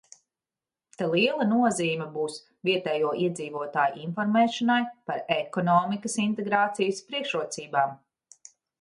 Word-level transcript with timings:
Te 1.01 1.09
liela 1.11 1.45
nozīme 1.49 2.07
būs 2.15 2.39
vietējo 2.71 3.13
iedzīvotāju 3.27 4.01
informēšanai 4.07 4.81
par 5.13 5.23
ekonomikas 5.39 6.21
integrācijas 6.29 7.07
priekšrocībām. 7.13 7.99